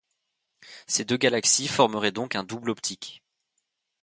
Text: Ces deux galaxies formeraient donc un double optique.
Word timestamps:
Ces 0.87 1.05
deux 1.05 1.17
galaxies 1.17 1.67
formeraient 1.67 2.11
donc 2.11 2.33
un 2.33 2.43
double 2.43 2.71
optique. 2.71 3.21